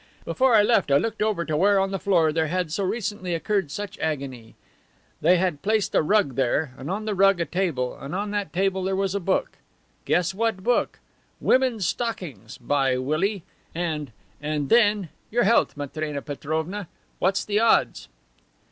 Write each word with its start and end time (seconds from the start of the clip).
Before 0.25 0.55
I 0.55 0.63
left 0.63 0.89
I 0.89 0.97
looked 0.97 1.21
over 1.21 1.45
to 1.45 1.55
where 1.55 1.79
on 1.79 1.91
the 1.91 1.99
floor 1.99 2.33
there 2.33 2.47
had 2.47 2.71
so 2.71 2.83
recently 2.83 3.35
occurred 3.35 3.69
such 3.69 3.99
agony. 3.99 4.55
They 5.21 5.37
had 5.37 5.61
placed 5.61 5.93
a 5.93 6.01
rug 6.01 6.33
there 6.33 6.73
and 6.75 6.89
on 6.89 7.05
the 7.05 7.13
rug 7.13 7.39
a 7.39 7.45
table, 7.45 7.95
and 7.95 8.15
on 8.15 8.31
that 8.31 8.51
table 8.51 8.81
there 8.81 8.95
was 8.95 9.13
a 9.13 9.19
book. 9.19 9.57
Guess 10.05 10.33
what 10.33 10.63
book. 10.63 10.97
'Women's 11.39 11.85
Stockings,' 11.85 12.57
by 12.57 12.97
Willy! 12.97 13.43
And 13.75 14.11
and 14.41 14.69
then 14.69 15.09
Your 15.29 15.43
health, 15.43 15.77
Matrena 15.77 16.23
Petrovna. 16.23 16.87
What's 17.19 17.45
the 17.45 17.59
odds!" 17.59 18.07